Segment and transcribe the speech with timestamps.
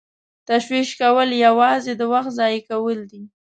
[0.49, 3.21] تشویش کول یوازې د وخت ضایع کول دي.